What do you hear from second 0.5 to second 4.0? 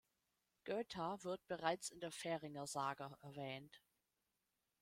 Gøta wird bereits in der Färingersaga erwähnt.